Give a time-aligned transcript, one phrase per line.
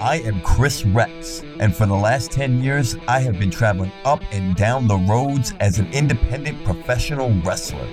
[0.00, 4.22] I am Chris Rex, and for the last 10 years, I have been traveling up
[4.32, 7.86] and down the roads as an independent professional wrestler.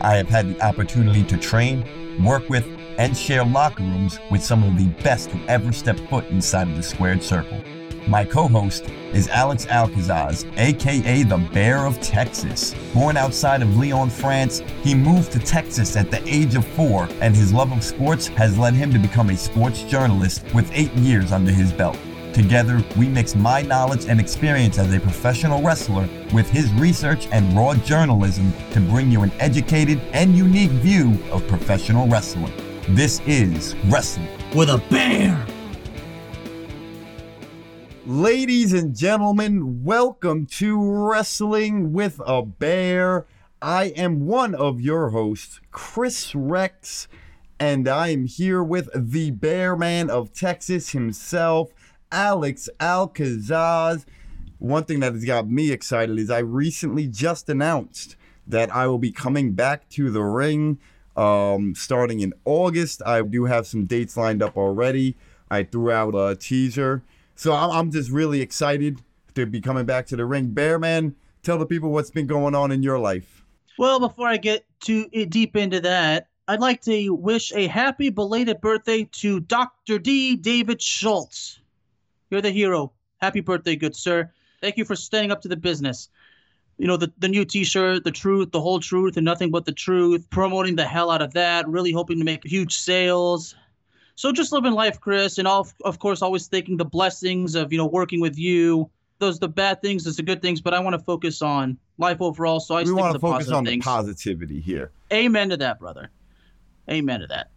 [0.00, 1.84] I have had the opportunity to train,
[2.22, 2.64] work with,
[2.98, 6.76] and share locker rooms with some of the best who ever stepped foot inside of
[6.76, 7.60] the squared circle.
[8.06, 12.74] My co host is Alex Alcazaz, aka the Bear of Texas.
[12.94, 17.36] Born outside of Lyon, France, he moved to Texas at the age of four, and
[17.36, 21.30] his love of sports has led him to become a sports journalist with eight years
[21.30, 21.98] under his belt.
[22.32, 27.52] Together, we mix my knowledge and experience as a professional wrestler with his research and
[27.54, 32.52] raw journalism to bring you an educated and unique view of professional wrestling.
[32.90, 35.44] This is Wrestling with a Bear.
[38.12, 43.24] Ladies and gentlemen, welcome to Wrestling with a Bear.
[43.62, 47.06] I am one of your hosts, Chris Rex,
[47.60, 51.70] and I am here with the Bear Man of Texas himself,
[52.10, 54.04] Alex Alcazaz.
[54.58, 58.98] One thing that has got me excited is I recently just announced that I will
[58.98, 60.80] be coming back to the ring
[61.16, 63.02] um, starting in August.
[63.06, 65.16] I do have some dates lined up already.
[65.48, 67.04] I threw out a teaser
[67.40, 69.00] so I'm, just really excited
[69.34, 70.48] to be coming back to the ring.
[70.48, 73.46] Bearman, tell the people what's been going on in your life.
[73.78, 78.10] Well, before I get too eh, deep into that, I'd like to wish a happy
[78.10, 79.98] belated birthday to Dr.
[79.98, 80.36] D.
[80.36, 81.60] David Schultz.
[82.28, 82.92] You're the hero.
[83.22, 84.30] Happy birthday, good sir.
[84.60, 86.10] Thank you for standing up to the business.
[86.76, 89.64] You know, the, the new t shirt, the truth, the whole truth, and nothing but
[89.64, 93.54] the truth, promoting the hell out of that, really hoping to make huge sales.
[94.20, 97.78] So just living life, Chris, and all, of course, always thinking the blessings of you
[97.78, 98.90] know working with you.
[99.18, 102.20] Those the bad things, those the good things, but I want to focus on life
[102.20, 102.60] overall.
[102.60, 103.82] So I we want to focus on things.
[103.82, 104.90] the positivity here.
[105.10, 106.10] Amen to that, brother.
[106.90, 107.48] Amen to that.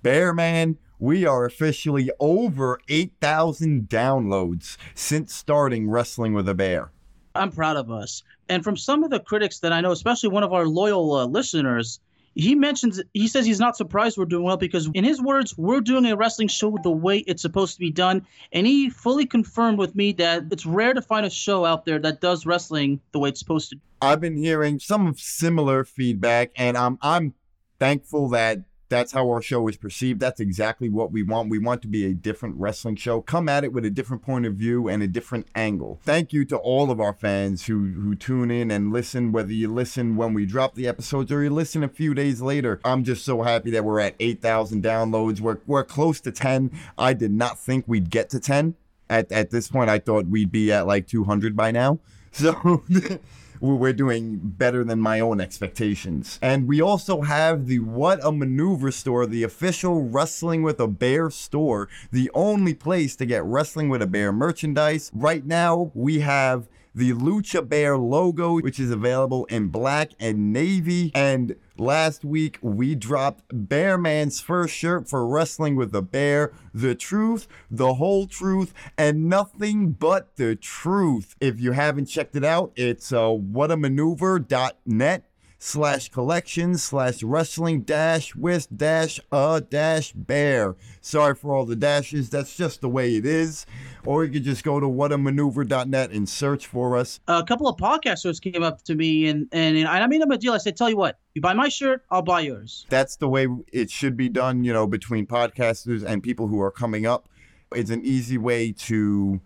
[0.00, 6.92] Bear man, we are officially over 8,000 downloads since starting Wrestling with a Bear.
[7.34, 8.22] I'm proud of us.
[8.48, 11.26] And from some of the critics that I know, especially one of our loyal uh,
[11.26, 11.98] listeners,
[12.34, 15.80] he mentions he says he's not surprised we're doing well because in his words we're
[15.80, 18.26] doing a wrestling show the way it's supposed to be done.
[18.52, 21.98] And he fully confirmed with me that it's rare to find a show out there
[22.00, 23.76] that does wrestling the way it's supposed to.
[24.02, 27.34] I've been hearing some similar feedback and i'm i'm
[27.78, 28.58] thankful that
[28.88, 30.20] that's how our show is perceived.
[30.20, 31.50] That's exactly what we want.
[31.50, 33.20] We want to be a different wrestling show.
[33.20, 36.00] Come at it with a different point of view and a different angle.
[36.02, 39.72] Thank you to all of our fans who who tune in and listen, whether you
[39.72, 42.80] listen when we drop the episodes or you listen a few days later.
[42.84, 45.40] I'm just so happy that we're at 8,000 downloads.
[45.40, 46.70] We're we're close to 10.
[46.98, 48.74] I did not think we'd get to 10.
[49.08, 52.00] At at this point I thought we'd be at like 200 by now.
[52.34, 52.82] So
[53.60, 56.38] we're doing better than my own expectations.
[56.42, 61.30] And we also have the What a Maneuver store, the official Wrestling with a Bear
[61.30, 65.10] store, the only place to get Wrestling with a Bear merchandise.
[65.14, 71.10] Right now, we have the Lucha Bear logo, which is available in black and navy.
[71.14, 76.52] And last week we dropped Bear Man's first shirt for Wrestling with the Bear.
[76.72, 81.34] The truth, the whole truth, and nothing but the truth.
[81.40, 85.24] If you haven't checked it out, it's uh, whatamaneuver.net
[85.64, 90.76] slash collection slash wrestling dash with dash a dash bear.
[91.00, 92.28] Sorry for all the dashes.
[92.28, 93.64] That's just the way it is.
[94.04, 97.18] Or you could just go to whatamaneuver.net and search for us.
[97.28, 100.36] A couple of podcasters came up to me and, and, and I made them a
[100.36, 100.52] deal.
[100.52, 102.84] I said, tell you what, you buy my shirt, I'll buy yours.
[102.90, 106.70] That's the way it should be done, you know, between podcasters and people who are
[106.70, 107.26] coming up.
[107.74, 109.40] It's an easy way to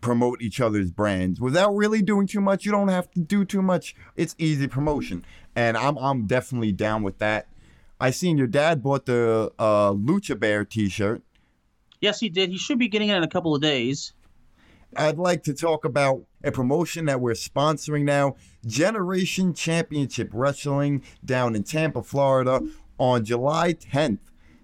[0.00, 2.64] promote each other's brands without really doing too much.
[2.64, 3.94] You don't have to do too much.
[4.16, 5.24] It's easy promotion,
[5.54, 7.48] and I'm I'm definitely down with that.
[8.00, 11.22] I seen your dad bought the uh, Lucha Bear T-shirt.
[12.00, 12.48] Yes, he did.
[12.48, 14.14] He should be getting it in a couple of days.
[14.96, 18.36] I'd like to talk about a promotion that we're sponsoring now
[18.66, 22.60] Generation Championship Wrestling down in Tampa, Florida
[22.98, 24.18] on July 10th.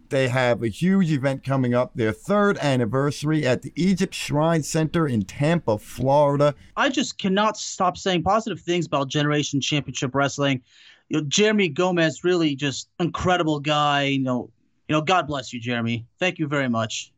[0.08, 5.06] They have a huge event coming up, their third anniversary at the Egypt Shrine Center
[5.06, 6.54] in Tampa, Florida.
[6.76, 10.62] I just cannot stop saying positive things about Generation Championship Wrestling.
[11.08, 14.04] You know, Jeremy Gomez, really just incredible guy.
[14.04, 14.50] You know,
[14.88, 16.06] you know, God bless you, Jeremy.
[16.18, 17.12] Thank you very much.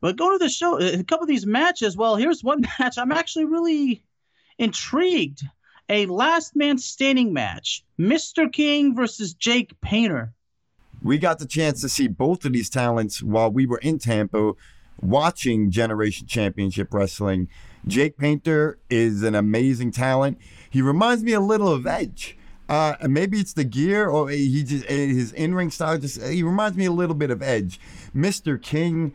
[0.00, 1.96] But going to the show, uh, a couple of these matches.
[1.96, 4.04] Well, here's one match I'm actually really
[4.58, 5.42] intrigued.
[5.88, 8.52] A last man standing match: Mr.
[8.52, 10.32] King versus Jake Painter
[11.04, 14.54] we got the chance to see both of these talents while we were in Tampa
[15.00, 17.48] watching Generation Championship Wrestling.
[17.86, 20.38] Jake Painter is an amazing talent.
[20.70, 22.38] He reminds me a little of Edge.
[22.70, 25.98] Uh, maybe it's the gear, or he just his in ring style.
[25.98, 27.78] Just he reminds me a little bit of Edge.
[28.16, 28.60] Mr.
[28.60, 29.12] King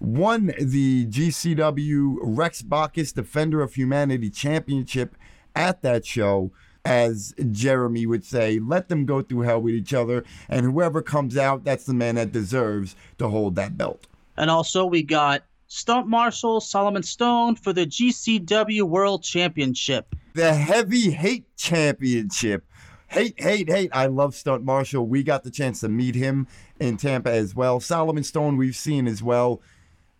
[0.00, 5.16] won the GCW Rex Bacchus Defender of Humanity Championship
[5.54, 6.50] at that show.
[6.88, 11.36] As Jeremy would say, let them go through hell with each other, and whoever comes
[11.36, 14.06] out, that's the man that deserves to hold that belt.
[14.38, 20.14] And also, we got Stunt Marshal Solomon Stone for the GCW World Championship.
[20.32, 22.64] The Heavy Hate Championship.
[23.08, 23.90] Hate, hate, hate.
[23.92, 25.06] I love Stunt Marshal.
[25.06, 26.46] We got the chance to meet him
[26.80, 27.80] in Tampa as well.
[27.80, 29.60] Solomon Stone, we've seen as well.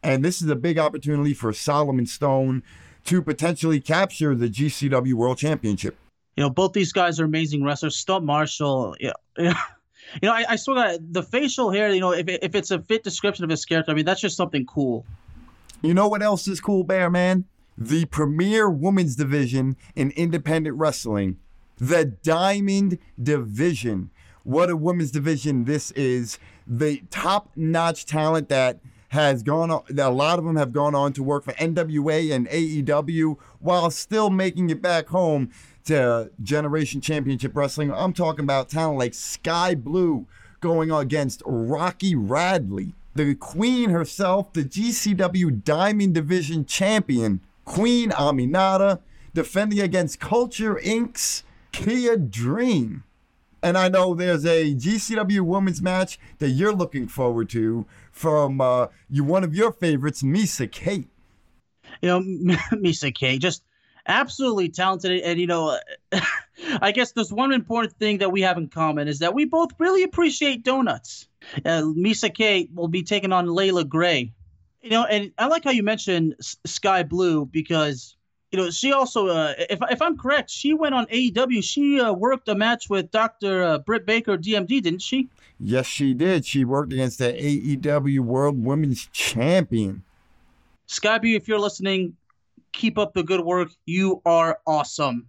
[0.02, 2.62] And this is a big opportunity for Solomon Stone
[3.06, 5.96] to potentially capture the GCW World Championship.
[6.38, 7.96] You know, both these guys are amazing wrestlers.
[7.96, 9.12] Stunt Marshall, yeah.
[10.22, 12.80] You know, I, I swear that the facial hair, you know, if, if it's a
[12.80, 15.04] fit description of his character, I mean, that's just something cool.
[15.82, 17.44] You know what else is cool, Bear Man?
[17.76, 21.36] The premier women's division in independent wrestling,
[21.76, 24.08] the Diamond Division.
[24.44, 26.38] What a women's division this is.
[26.66, 31.12] The top notch talent that has gone on, a lot of them have gone on
[31.14, 35.50] to work for NWA and AEW while still making it back home
[35.88, 37.92] to Generation Championship Wrestling.
[37.92, 40.26] I'm talking about talent like Sky Blue
[40.60, 49.00] going against Rocky Radley, the queen herself, the GCW Diamond Division champion, Queen Aminata,
[49.32, 51.42] defending against Culture Inc.'s
[51.72, 53.04] Kia Dream.
[53.62, 58.88] And I know there's a GCW women's match that you're looking forward to from uh,
[59.08, 61.08] you one of your favorites, Misa Kate.
[62.02, 62.20] You know,
[62.72, 63.62] Misa Kate, just
[64.08, 65.20] absolutely talented.
[65.22, 65.78] And, you know,
[66.80, 69.70] I guess there's one important thing that we have in common is that we both
[69.78, 71.28] really appreciate donuts.
[71.64, 74.32] Uh, Misa Kate will be taking on Layla Gray.
[74.82, 76.34] You know, and I like how you mentioned
[76.64, 78.16] Sky Blue because
[78.50, 81.62] you know, she also, uh, if if I'm correct, she went on AEW.
[81.62, 85.28] She uh, worked a match with Doctor uh, Britt Baker, DMD, didn't she?
[85.60, 86.46] Yes, she did.
[86.46, 90.02] She worked against the AEW World Women's Champion.
[90.86, 92.16] Sky Blue, if you're listening,
[92.78, 93.70] keep up the good work.
[93.84, 95.26] You are awesome.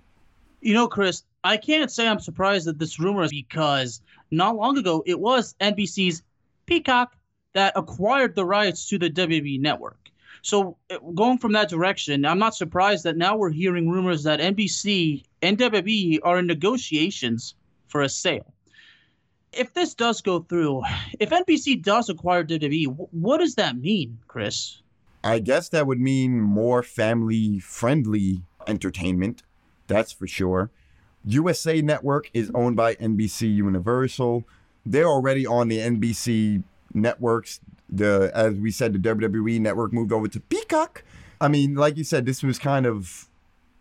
[0.62, 5.04] You know, Chris, I can't say I'm surprised at this rumor because not long ago
[5.06, 6.24] it was NBC's
[6.66, 7.16] Peacock
[7.54, 9.98] that acquired the rights to the WWE network.
[10.42, 14.40] So uh, going from that direction, I'm not surprised that now we're hearing rumors that
[14.40, 17.56] NBC and WWE are in negotiations
[17.88, 18.54] for a sale.
[19.54, 20.84] If this does go through,
[21.20, 24.82] if NBC does acquire WWE, what does that mean, Chris?
[25.24, 29.44] I guess that would mean more family friendly entertainment.
[29.88, 30.70] That's for sure.
[31.26, 34.44] USA Network is owned by NBC Universal.
[34.86, 36.64] They're already on the NBC
[36.94, 37.62] networks.
[37.90, 41.04] The as we said, the WWE network moved over to Peacock.
[41.40, 43.30] I mean, like you said, this was kind of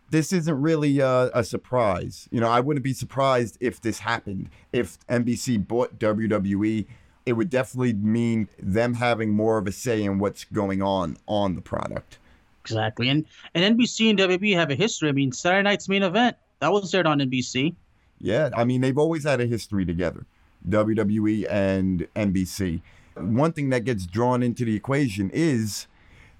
[0.09, 2.29] this isn't really a, a, surprise.
[2.29, 4.49] You know, I wouldn't be surprised if this happened.
[4.71, 6.85] If NBC bought WWE,
[7.25, 11.55] it would definitely mean them having more of a say in what's going on on
[11.55, 12.17] the product.
[12.63, 15.09] Exactly, and and NBC and WWE have a history.
[15.09, 17.75] I mean, Saturday Night's main event that was aired on NBC.
[18.19, 20.25] Yeah, I mean they've always had a history together,
[20.69, 22.81] WWE and NBC.
[23.15, 25.87] One thing that gets drawn into the equation is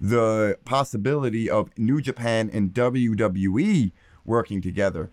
[0.00, 3.92] the possibility of New Japan and WWE
[4.24, 5.10] working together.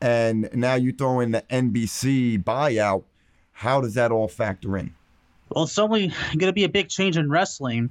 [0.00, 3.04] And now you throw in the NBC buyout.
[3.52, 4.94] How does that all factor in?
[5.50, 7.90] Well, it's only going to be a big change in wrestling.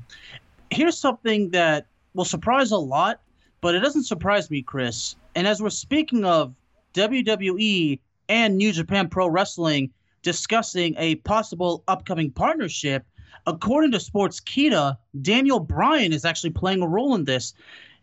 [0.69, 3.21] Here's something that will surprise a lot,
[3.61, 5.15] but it doesn't surprise me, Chris.
[5.35, 6.53] And as we're speaking of
[6.93, 7.99] WWE
[8.29, 13.05] and New Japan Pro Wrestling discussing a possible upcoming partnership,
[13.45, 17.53] according to Sports Sportskeeda, Daniel Bryan is actually playing a role in this.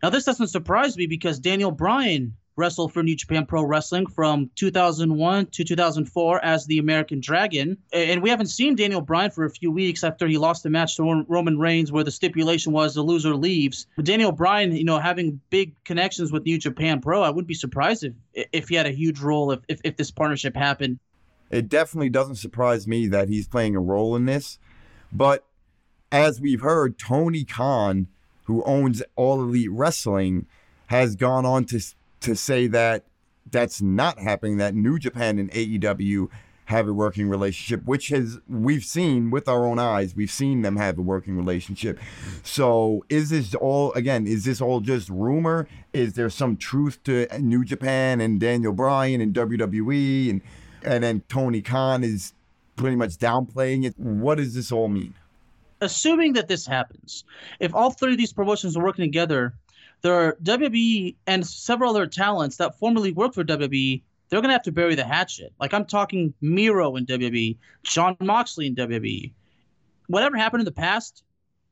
[0.01, 4.49] Now, this doesn't surprise me because Daniel Bryan wrestled for New Japan Pro Wrestling from
[4.55, 7.77] 2001 to 2004 as the American Dragon.
[7.91, 10.95] And we haven't seen Daniel Bryan for a few weeks after he lost the match
[10.97, 13.87] to Roman Reigns where the stipulation was the loser leaves.
[13.95, 17.53] But Daniel Bryan, you know, having big connections with New Japan Pro, I wouldn't be
[17.53, 18.13] surprised if,
[18.51, 20.99] if he had a huge role if, if, if this partnership happened.
[21.51, 24.57] It definitely doesn't surprise me that he's playing a role in this.
[25.11, 25.45] But
[26.11, 28.07] as we've heard, Tony Khan,
[28.45, 30.47] who owns All Elite Wrestling,
[30.87, 31.79] has gone on to
[32.25, 33.05] to say that
[33.51, 36.29] that's not happening, that New Japan and AEW
[36.65, 40.15] have a working relationship, which has we've seen with our own eyes.
[40.15, 41.99] We've seen them have a working relationship.
[42.41, 44.25] So is this all again?
[44.25, 45.67] Is this all just rumor?
[45.93, 50.41] Is there some truth to New Japan and Daniel Bryan and WWE and
[50.83, 52.33] and then Tony Khan is
[52.75, 53.93] pretty much downplaying it?
[53.97, 55.13] What does this all mean?
[55.81, 57.25] Assuming that this happens,
[57.59, 59.53] if all three of these promotions are working together,
[60.01, 64.01] there are WWE and several other talents that formerly worked for WWE.
[64.29, 65.53] They're gonna have to bury the hatchet.
[65.59, 69.31] Like I'm talking Miro in WWE, Jon Moxley in WWE.
[70.07, 71.23] Whatever happened in the past,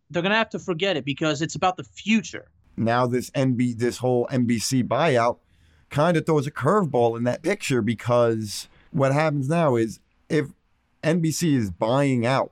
[0.10, 2.48] they're gonna have to forget it because it's about the future.
[2.77, 5.38] Now this NB this whole NBC buyout
[5.89, 10.00] kind of throws a curveball in that picture because what happens now is
[10.30, 10.48] if
[11.03, 12.51] NBC is buying out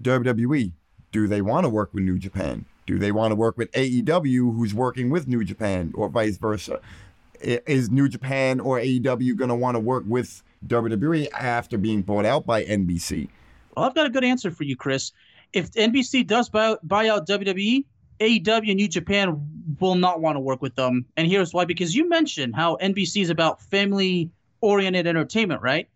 [0.00, 0.72] WWE,
[1.10, 2.66] do they want to work with New Japan?
[2.86, 6.80] Do they want to work with AEW, who's working with New Japan, or vice versa?
[7.40, 12.24] Is New Japan or AEW going to want to work with WWE after being bought
[12.24, 13.28] out by NBC?
[13.76, 15.12] Well, I've got a good answer for you, Chris.
[15.52, 17.84] If NBC does buy, buy out WWE,
[18.20, 19.48] AEW and New Japan
[19.80, 21.04] will not want to work with them.
[21.16, 25.88] And here's why because you mentioned how NBC is about family oriented entertainment, right?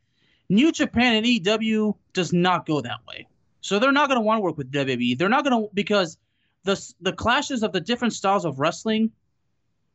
[0.49, 3.27] New Japan and AEW does not go that way.
[3.61, 5.19] So they're not going to want to work with WWE.
[5.19, 6.19] They're not going to because
[6.67, 9.11] the the clashes of the different styles of wrestling,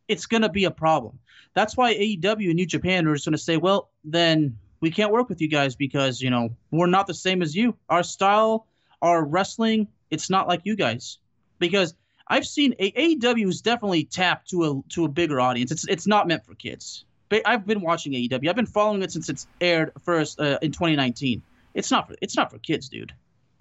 [0.07, 1.19] it's gonna be a problem.
[1.53, 5.29] That's why AEW and New Japan are just gonna say, well, then we can't work
[5.29, 7.75] with you guys because you know we're not the same as you.
[7.89, 8.65] Our style,
[9.01, 11.19] our wrestling, it's not like you guys.
[11.59, 11.93] Because
[12.27, 15.71] I've seen AEW is definitely tapped to a to a bigger audience.
[15.71, 17.05] It's it's not meant for kids.
[17.29, 18.49] But I've been watching AEW.
[18.49, 21.41] I've been following it since it's aired first uh, in 2019.
[21.73, 23.13] It's not for it's not for kids, dude.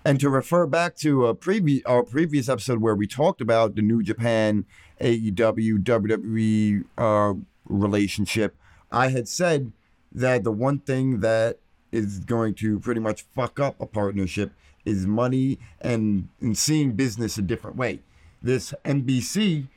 [0.04, 3.82] And to refer back to a previous our previous episode where we talked about the
[3.82, 4.64] New Japan
[5.00, 7.34] AEW WWE uh,
[7.68, 8.56] relationship,
[8.90, 9.72] I had said
[10.12, 11.58] that the one thing that
[11.92, 14.52] is going to pretty much fuck up a partnership
[14.86, 18.00] is money and, and seeing business a different way.
[18.42, 19.68] This NBC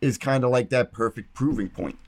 [0.00, 1.98] is kind of like that perfect proving point.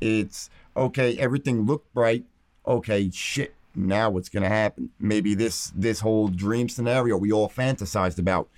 [0.00, 2.24] It's okay, everything looked bright.
[2.66, 4.90] Okay, shit, now what's going to happen?
[4.98, 8.48] Maybe this this whole dream scenario we all fantasized about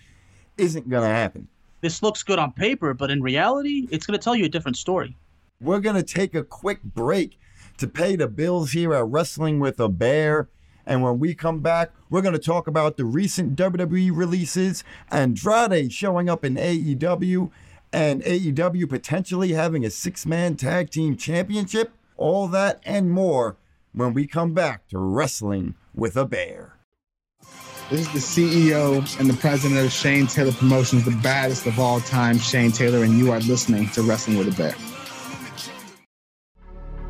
[0.56, 1.48] isn't going to happen.
[1.80, 4.76] This looks good on paper, but in reality, it's going to tell you a different
[4.76, 5.16] story.
[5.60, 7.38] We're going to take a quick break
[7.78, 10.48] to pay the bills here at Wrestling with a Bear.
[10.84, 15.92] And when we come back, we're going to talk about the recent WWE releases, Andrade
[15.92, 17.50] showing up in AEW,
[17.92, 21.92] and AEW potentially having a six man tag team championship.
[22.16, 23.56] All that and more
[23.92, 26.75] when we come back to Wrestling with a Bear.
[27.90, 32.00] This is the CEO and the president of Shane Taylor Promotions, the baddest of all
[32.00, 34.75] time, Shane Taylor, and you are listening to Wrestling with a Bear.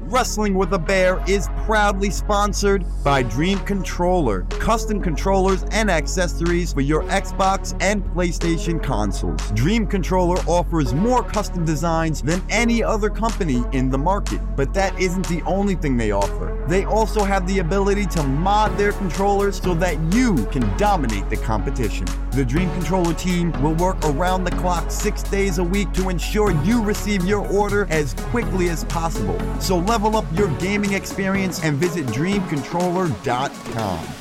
[0.03, 6.83] Wrestling with a Bear is proudly sponsored by Dream Controller, custom controllers and accessories for
[6.83, 9.41] your Xbox and PlayStation consoles.
[9.53, 14.95] Dream Controller offers more custom designs than any other company in the market, but that
[15.01, 16.63] isn't the only thing they offer.
[16.69, 21.39] They also have the ability to mod their controllers so that you can dominate the
[21.39, 22.07] competition.
[22.33, 26.51] The Dream Controller team will work around the clock six days a week to ensure
[26.63, 29.41] you receive your order as quickly as possible.
[29.63, 34.18] So level up your gaming experience and visit dreamcontroller.com.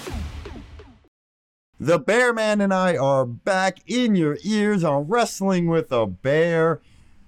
[1.80, 6.82] The Bear Man and I are back in your ears on Wrestling with a Bear.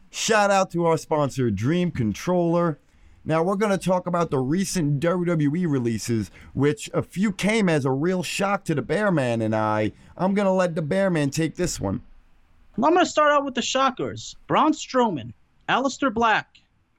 [0.09, 2.79] Shout out to our sponsor, Dream Controller.
[3.23, 7.85] Now, we're going to talk about the recent WWE releases, which a few came as
[7.85, 9.91] a real shock to the Bear Man and I.
[10.17, 12.01] I'm going to let the Bear Man take this one.
[12.75, 15.31] I'm going to start out with the shockers Braun Strowman,
[15.67, 16.57] Aleister Black,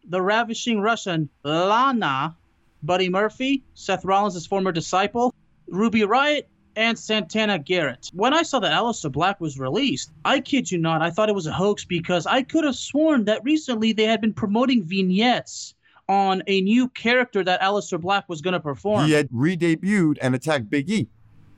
[0.08, 2.36] the ravishing Russian Lana,
[2.84, 5.34] Buddy Murphy, Seth Rollins' former disciple,
[5.66, 6.44] Ruby Riott,
[6.76, 8.10] and Santana Garrett.
[8.12, 11.34] When I saw that Aleister Black was released, I kid you not, I thought it
[11.34, 15.74] was a hoax because I could have sworn that recently they had been promoting vignettes
[16.08, 19.06] on a new character that Aleister Black was going to perform.
[19.06, 21.08] He had re-debuted and attacked Big E.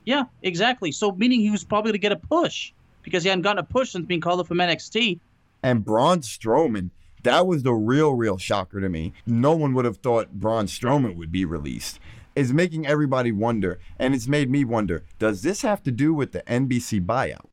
[0.05, 0.91] Yeah, exactly.
[0.91, 3.63] So meaning he was probably going to get a push because he hadn't gotten a
[3.63, 5.19] push since being called up from NXT.
[5.63, 6.91] And Braun Strowman,
[7.23, 9.13] that was the real, real shocker to me.
[9.25, 11.99] No one would have thought Braun Strowman would be released.
[12.35, 16.31] It's making everybody wonder, and it's made me wonder: Does this have to do with
[16.31, 17.45] the NBC buyout?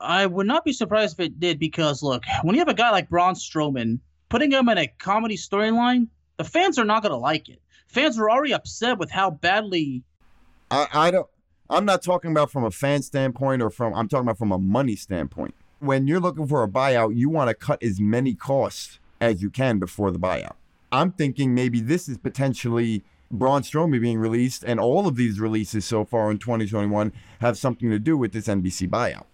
[0.00, 2.90] I would not be surprised if it did because look, when you have a guy
[2.90, 7.16] like Braun Strowman, putting him in a comedy storyline, the fans are not going to
[7.16, 7.60] like it.
[7.88, 10.02] Fans are already upset with how badly.
[10.70, 11.28] I, I don't.
[11.70, 13.94] I'm not talking about from a fan standpoint or from.
[13.94, 15.54] I'm talking about from a money standpoint.
[15.80, 19.50] When you're looking for a buyout, you want to cut as many costs as you
[19.50, 20.54] can before the buyout.
[20.94, 25.84] I'm thinking maybe this is potentially Braun Strowman being released, and all of these releases
[25.84, 29.24] so far in 2021 have something to do with this NBC buyout.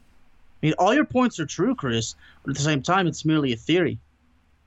[0.63, 3.53] I mean, all your points are true, Chris, but at the same time, it's merely
[3.53, 3.99] a theory.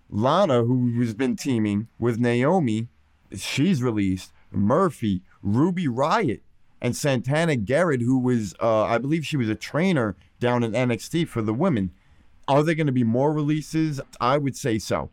[0.07, 2.89] Lana, who has been teaming with Naomi,
[3.35, 4.31] she's released.
[4.51, 6.41] Murphy, Ruby Riott,
[6.79, 11.27] and Santana Garrett, who was, uh, I believe she was a trainer down in NXT
[11.27, 11.89] for the women.
[12.47, 13.99] Are there going to be more releases?
[14.21, 15.09] I would say so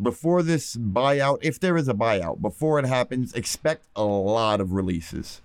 [0.00, 4.72] before this buyout, if there is a buyout, before it happens, expect a lot of
[4.72, 5.40] releases.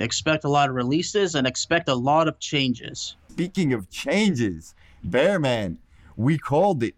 [0.00, 3.16] Expect a lot of releases and expect a lot of changes.
[3.30, 5.78] Speaking of changes, Bearman,
[6.16, 6.94] we called it.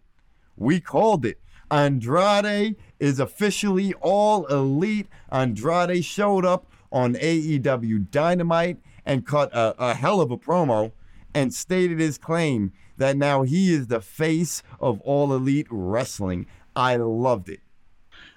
[0.57, 1.39] We called it.
[1.71, 5.07] Andrade is officially all elite.
[5.31, 10.93] Andrade showed up on AEW Dynamite and cut a, a hell of a promo
[11.33, 16.47] and stated his claim that now he is the face of all elite wrestling.
[16.77, 17.61] I loved it.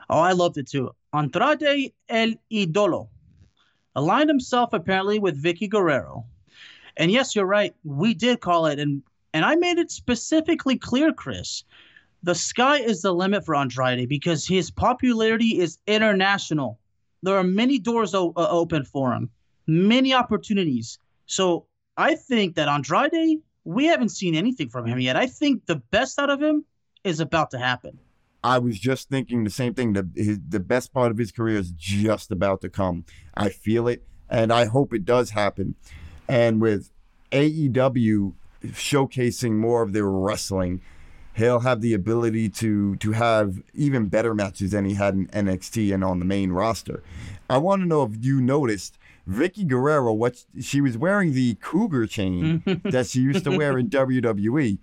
[0.09, 0.91] Oh, I loved it too.
[1.13, 3.07] Andrade El Idolo
[3.95, 6.25] aligned himself apparently with Vickie Guerrero.
[6.97, 7.75] And yes, you're right.
[7.83, 9.01] We did call it, and
[9.33, 11.63] and I made it specifically clear, Chris.
[12.21, 16.79] The sky is the limit for Andrade because his popularity is international.
[17.23, 19.29] There are many doors o- uh, open for him,
[19.67, 21.00] many opportunities.
[21.25, 21.65] So
[21.98, 25.15] I think that Andrade, we haven't seen anything from him yet.
[25.15, 26.63] I think the best out of him
[27.03, 27.98] is about to happen.
[28.44, 29.94] I was just thinking the same thing.
[29.94, 33.06] The his, the best part of his career is just about to come.
[33.36, 35.75] I feel it, and I hope it does happen.
[36.27, 36.92] And with
[37.32, 38.34] AEW
[38.66, 40.82] showcasing more of their wrestling,
[41.36, 45.94] he'll have the ability to to have even better matches than he had in NXT
[45.94, 47.03] and on the main roster.
[47.50, 48.98] I want to know if you noticed
[49.29, 53.90] Vickie Guerrero what she was wearing the cougar chain that she used to wear in
[53.90, 54.79] WWE.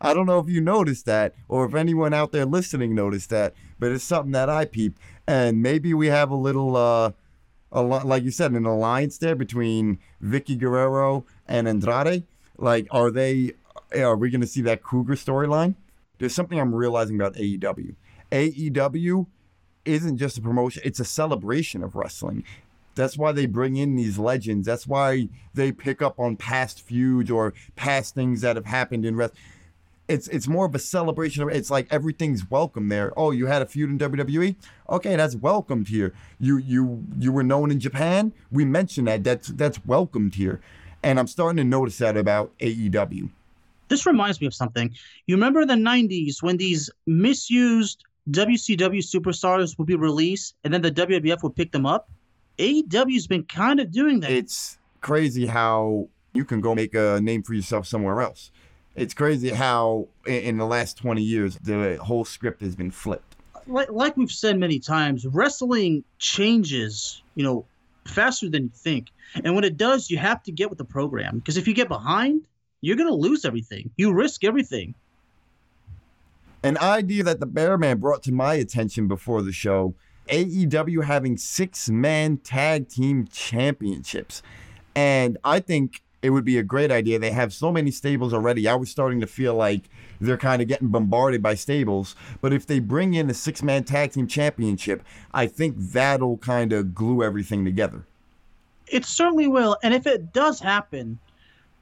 [0.00, 3.54] I don't know if you noticed that or if anyone out there listening noticed that,
[3.78, 5.00] but it's something that I peeped.
[5.26, 7.12] And maybe we have a little, uh,
[7.72, 12.24] a lo- like you said, an alliance there between Vickie Guerrero and Andrade.
[12.56, 13.52] Like, are they,
[13.96, 15.74] are we going to see that Cougar storyline?
[16.18, 17.94] There's something I'm realizing about AEW.
[18.32, 19.26] AEW
[19.84, 22.44] isn't just a promotion, it's a celebration of wrestling.
[22.94, 24.66] That's why they bring in these legends.
[24.66, 29.14] That's why they pick up on past feuds or past things that have happened in
[29.14, 29.40] wrestling
[30.08, 31.48] it's it's more of a celebration.
[31.50, 33.12] It's like everything's welcome there.
[33.16, 34.56] Oh, you had a feud in WWE.
[34.88, 36.14] Okay, that's welcomed here.
[36.40, 38.32] You you you were known in Japan.
[38.50, 39.22] We mentioned that.
[39.22, 40.60] That's that's welcomed here,
[41.02, 43.30] and I'm starting to notice that about AEW.
[43.88, 44.94] This reminds me of something.
[45.26, 50.90] You remember the '90s when these misused WCW superstars would be released, and then the
[50.90, 52.08] WWF would pick them up.
[52.58, 54.30] AEW's been kind of doing that.
[54.30, 58.50] It's crazy how you can go make a name for yourself somewhere else
[59.00, 63.36] it's crazy how in the last 20 years the whole script has been flipped.
[63.66, 67.64] Like, like we've said many times wrestling changes you know
[68.06, 69.08] faster than you think.
[69.44, 71.88] And when it does you have to get with the program because if you get
[71.88, 72.42] behind
[72.80, 73.90] you're going to lose everything.
[73.96, 74.94] You risk everything.
[76.62, 79.94] An idea that the bearman brought to my attention before the show
[80.28, 84.42] aew having six man tag team championships.
[84.94, 87.18] And i think it would be a great idea.
[87.18, 88.66] They have so many stables already.
[88.66, 89.82] I was starting to feel like
[90.20, 92.16] they're kind of getting bombarded by stables.
[92.40, 95.02] But if they bring in a six man tag team championship,
[95.32, 98.04] I think that'll kind of glue everything together.
[98.88, 99.76] It certainly will.
[99.82, 101.18] And if it does happen,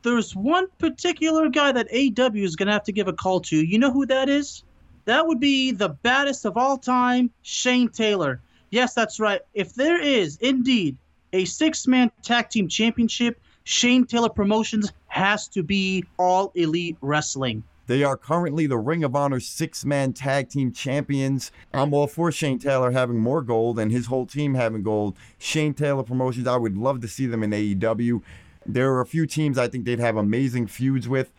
[0.03, 3.57] there's one particular guy that AW is going to have to give a call to.
[3.57, 4.62] You know who that is?
[5.07, 8.40] That would be the baddest of all time, Shane Taylor.
[8.70, 9.40] Yes, that's right.
[9.55, 10.96] If there is indeed
[11.33, 17.65] a six man tag team championship, Shane Taylor Promotions has to be all elite wrestling.
[17.89, 21.51] They are currently the Ring of Honor six man tag team champions.
[21.75, 25.17] I'm all for Shane Taylor having more gold and his whole team having gold.
[25.37, 28.23] Shane Taylor Promotions, I would love to see them in AEW.
[28.65, 31.33] There are a few teams I think they'd have amazing feuds with,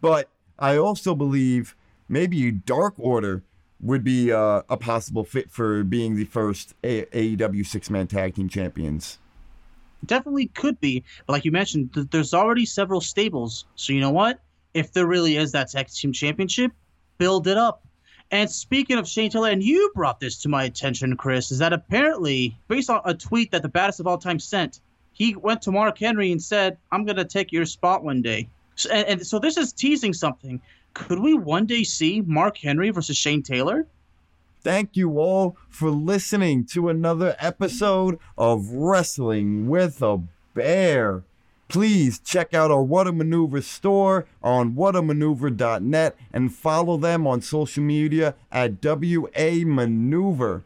[0.00, 0.28] but
[0.60, 1.74] I also believe
[2.08, 3.42] maybe Dark Order
[3.80, 8.48] would be uh, a possible fit for being the first AEW six man tag team
[8.48, 9.18] champions.
[10.06, 13.66] Definitely could be, but like you mentioned, th- there's already several stables.
[13.76, 14.40] So you know what?
[14.74, 16.72] If there really is that tag team championship,
[17.18, 17.86] build it up.
[18.30, 21.72] And speaking of Shane Taylor, and you brought this to my attention, Chris, is that
[21.72, 24.80] apparently, based on a tweet that the baddest of all time sent,
[25.12, 28.48] he went to Mark Henry and said, I'm going to take your spot one day.
[28.74, 30.60] So, and, and so this is teasing something.
[30.94, 33.86] Could we one day see Mark Henry versus Shane Taylor?
[34.64, 40.22] Thank you all for listening to another episode of Wrestling with a
[40.54, 41.22] Bear.
[41.68, 47.84] Please check out our What a Maneuver store on whatamaneuver.net and follow them on social
[47.84, 50.62] media at WA Maneuver.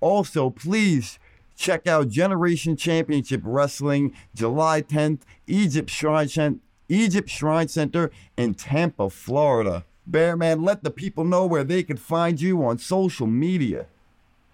[0.00, 1.18] Also, please
[1.54, 9.84] check out Generation Championship Wrestling July 10th, Egypt Shrine, Egypt Shrine Center in Tampa, Florida.
[10.10, 13.86] Bearman, let the people know where they can find you on social media.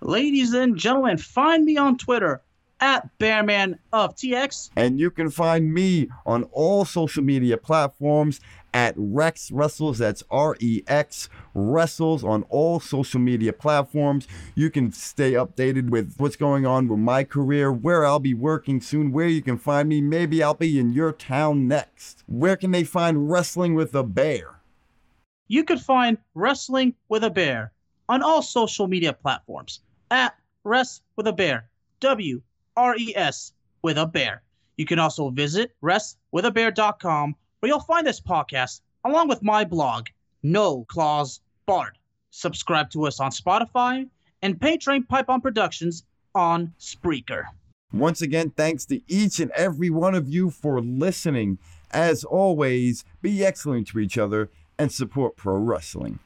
[0.01, 2.41] Ladies and gentlemen, find me on Twitter
[2.81, 4.71] at Bearman of TX.
[4.77, 8.41] And you can find me on all social media platforms
[8.73, 9.99] at Rex Wrestles.
[9.99, 14.29] That's R E X Wrestles on all social media platforms.
[14.55, 18.81] You can stay updated with what's going on with my career, where I'll be working
[18.81, 20.01] soon, where you can find me.
[20.01, 22.23] Maybe I'll be in your town next.
[22.27, 24.58] Where can they find Wrestling with a Bear?
[25.49, 27.73] You could find Wrestling with a Bear
[28.09, 29.81] on all social media platforms
[30.11, 31.69] at Rest with a Bear.
[32.01, 32.41] W
[32.77, 34.43] R E S with a bear.
[34.77, 40.07] You can also visit restwithabear.com where you'll find this podcast along with my blog,
[40.43, 41.99] No Claws Barred.
[42.31, 44.09] Subscribe to us on Spotify
[44.43, 47.45] and pay Train Pipe on Productions on Spreaker.
[47.93, 51.59] Once again, thanks to each and every one of you for listening.
[51.91, 56.21] As always, be excellent to each other and support pro wrestling.